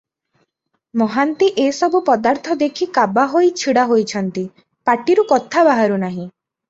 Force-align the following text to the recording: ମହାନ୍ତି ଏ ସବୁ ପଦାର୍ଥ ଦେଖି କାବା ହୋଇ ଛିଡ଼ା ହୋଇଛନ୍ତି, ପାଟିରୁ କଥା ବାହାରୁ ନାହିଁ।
ମହାନ୍ତି 1.01 1.49
ଏ 1.65 1.65
ସବୁ 1.81 2.01
ପଦାର୍ଥ 2.07 2.57
ଦେଖି 2.63 2.87
କାବା 2.97 3.25
ହୋଇ 3.35 3.51
ଛିଡ଼ା 3.65 3.83
ହୋଇଛନ୍ତି, 3.93 4.47
ପାଟିରୁ 4.93 5.27
କଥା 5.37 5.67
ବାହାରୁ 5.69 6.01
ନାହିଁ। 6.07 6.27